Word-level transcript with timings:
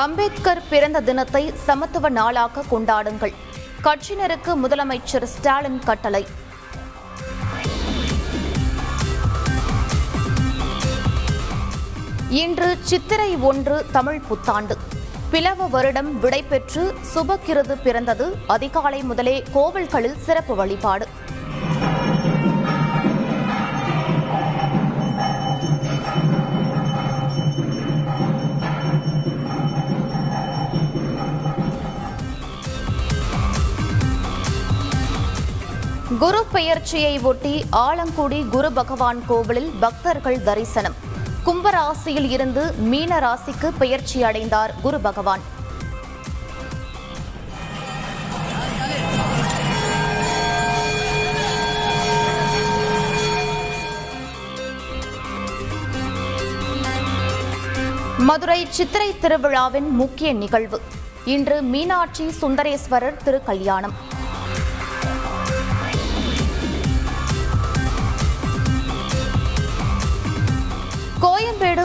அம்பேத்கர் 0.00 0.62
பிறந்த 0.70 1.00
தினத்தை 1.00 1.52
சமத்துவ 1.54 2.08
நாளாக 2.08 2.62
கொண்டாடுங்கள். 2.70 3.32
கட்சியினருக்கு 3.84 4.52
முதலமைச்சர் 4.62 5.24
ஸ்டாலின் 5.24 5.78
கட்டளை. 5.78 6.26
இன்று 12.28 12.78
சித்திரை 12.80 13.36
ஒன்று 13.36 13.86
தமிழ் 13.92 14.20
புத்தாண்டு. 14.20 14.76
பிளவ 15.30 15.66
வருடம் 15.66 16.22
விடைபெற்று 16.22 16.94
சுபக்கிருது 17.14 17.82
பிறந்தது. 17.82 18.38
அதிகாலை 18.46 19.02
முதலே 19.02 19.42
கோவில்களில் 19.54 20.18
சிறப்பு 20.18 20.54
வழிபாடு. 20.54 21.17
குரு 36.16 36.44
பெயர்ச்சியை 36.52 37.18
ஒட்டி 37.18 37.64
ஆலங்குடி 37.72 38.48
குரு 38.48 38.72
பகவான் 38.72 39.26
கோவிலில் 39.26 39.72
பக்தர்கள் 39.80 40.42
தரிசனம். 40.42 40.94
கும்பராசியில் 41.46 42.30
இருந்து 42.30 42.72
மீன 42.72 43.18
ராசிக்கு 43.18 43.72
பெயர்ச்சி 43.78 44.22
அடைந்தார் 44.22 44.74
குரு 44.82 45.00
பகவான். 45.00 45.40
மதுரை 58.18 58.66
சித்திரை 58.70 59.14
திருவிழாவின் 59.18 59.90
முக்கிய 59.90 60.32
நிகழ்வு. 60.32 60.80
இன்று 61.24 61.62
மீனாட்சி 61.62 62.32
சுந்தரேஸ்வரர் 62.40 63.16
திருக்கல்யாணம். 63.24 64.07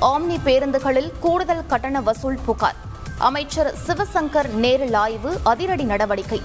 ஆம்னி 0.00 0.38
பேருந்துகளில் 0.44 1.12
கூடுதல் 1.20 1.66
கட்டண 1.66 2.00
வசூல் 2.00 2.38
புகார். 2.44 2.74
அமைச்சர் 3.18 3.74
சிவசங்கர் 3.86 4.48
நேரில் 4.48 4.94
ஆய்வு 4.94 5.40
அதிரடி 5.42 5.84
நடவடிக்கை. 5.84 6.42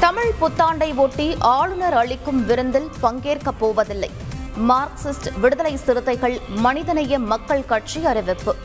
தமிழ் 0.00 0.32
புத்தாண்டை 0.40 0.94
ஒட்டி 0.94 1.36
ஆளுநர் 1.38 1.94
அளிக்கும் 1.94 2.46
விருந்தில் 2.46 2.90
பங்கேற்கப் 3.02 3.58
போவதில்லை. 3.58 4.10
மார்க்சிஸ்ட் 4.68 5.40
விடுதலை 5.40 5.76
சிறுத்தைகள் 5.76 6.40
மனிதநேய 6.48 7.18
மக்கள் 7.18 7.64
கட்சி 7.64 8.06
அறிவிப்பு. 8.06 8.56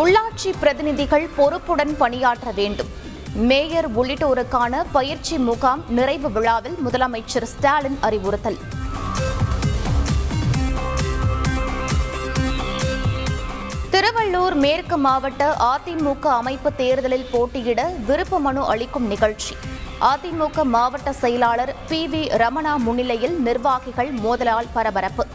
உள்ளாட்சி 0.00 0.50
பிரதிநிதிகள் 0.60 1.28
பொறுப்புடன் 1.36 1.96
பணியாற்ற 1.96 2.50
வேண்டும். 2.50 2.88
மேயர் 3.34 3.88
உள்ளிட்டோருக்கான 3.98 4.84
பயிற்சி 4.92 5.38
முகாம் 5.38 5.84
நிறைவு 5.88 6.30
விழாவில் 6.30 6.76
முதலமைச்சர் 6.86 7.46
ஸ்டாலின் 7.52 7.98
அறிவுறுத்தல். 8.00 8.58
திருவள்ளூர் 13.90 14.54
மேற்கு 14.54 14.96
மாவட்ட 14.96 15.56
அதிமுக 15.60 16.26
அமைப்பு 16.26 16.74
தேர்தலில் 16.74 17.28
போட்டியிட 17.30 17.92
விருப்ப 18.06 18.38
மனு 18.38 18.64
அளிக்கும் 18.64 19.06
நிகழ்ச்சி. 19.06 19.56
அதிமுக 20.00 20.62
மாவட்ட 20.62 21.12
செயலாளர் 21.12 21.74
பி 21.88 22.06
வி 22.06 22.22
ரமணா 22.42 22.76
முன்னிலையில் 22.76 23.40
நிர்வாகிகள் 23.40 24.12
மோதலால் 24.12 24.72
பரபரப்பு. 24.72 25.26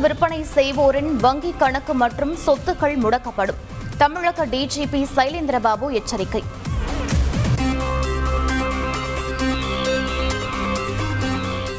விற்பனை 0.00 0.44
செய்வோரின் 0.54 1.16
வங்கி 1.16 1.54
கணக்கு 1.58 1.94
மற்றும் 1.94 2.36
சொத்துக்கள் 2.46 2.96
முடக்கப்படும். 2.96 3.60
தமிழக 3.98 4.46
டிஜிபி 4.46 5.06
சைலேந்திரபாபு 5.16 5.90
எச்சரிக்கை. 5.90 6.42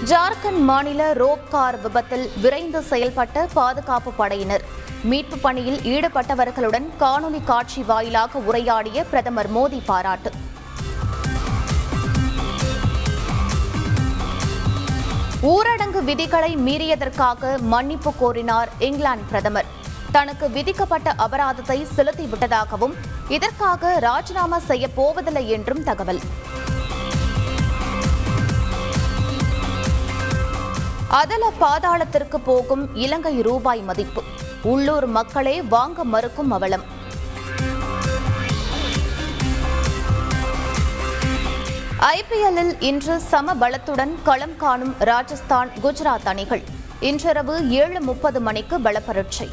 ஜார்க்கண்ட் 0.05 0.59
மாநில 0.59 1.13
ரோப் 1.13 1.49
கார் 1.49 1.81
விபத்தில் 1.81 2.31
விரைந்து 2.41 2.79
செயல்பட்ட 2.79 3.47
பாதுகாப்பு 3.53 4.11
படையினர். 4.11 4.63
மீட்பு 5.03 5.37
பணியில் 5.37 5.79
ஈடுபட்டவர்களுடன் 5.79 6.87
காணொலி 6.99 7.43
காட்சி 7.43 7.83
வாயிலாக 7.83 8.39
உரையாடிய 8.39 9.03
பிரதமர் 9.03 9.53
மோடி 9.53 9.81
பாராட்டு. 9.85 10.31
ஊரடங்கு 15.95 16.11
விதிகளை 16.11 16.49
மீறியதற்காக 16.57 17.59
மன்னிப்பு 17.73 18.11
கோரினார் 18.19 18.69
இங்கிலாந்து 18.79 19.25
பிரதமர். 19.29 19.67
தனக்கு 20.11 20.45
விதிக்கப்பட்ட 20.49 21.13
அபராதத்தை 21.25 21.77
செலுத்திவிட்டதாகவும் 21.95 22.95
இதற்காக 23.29 23.91
ராஜினாமா 23.99 24.59
செய்ய 24.59 24.87
போவதில்லை 24.95 25.43
என்றும் 25.49 25.83
தகவல். 25.83 26.19
அதல 31.07 31.51
பாதாளத்திற்கு 31.61 32.39
போகும் 32.43 32.83
இலங்கை 32.95 33.41
ரூபாய் 33.41 33.81
மதிப்பு. 33.81 34.23
உள்ளூர் 34.63 35.05
மக்களே 35.05 35.61
வாங்க 35.61 36.03
மறுக்கும் 36.03 36.51
அவலம். 36.51 36.94
ஐபிஎல்லில் 41.99 42.81
இன்று 42.81 43.19
சம 43.19 43.53
பலத்துடன் 43.53 44.13
களம் 44.23 44.57
காணும் 44.57 44.95
ராஜஸ்தான் 44.99 45.69
குஜராத் 45.83 46.25
அணிகள். 46.25 46.63
இன்றிரவு 46.99 47.69
ஏழு 47.69 48.01
முப்பது 48.01 48.41
மணிக்கு 48.41 48.79
பலப்பரட்சை. 48.79 49.49